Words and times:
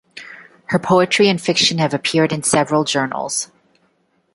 Her 0.69 0.79
poetry 0.79 1.29
and 1.29 1.39
fiction 1.39 1.77
have 1.77 1.93
appeared 1.93 2.33
in 2.33 2.41
several 2.41 2.83
journals. 2.85 3.51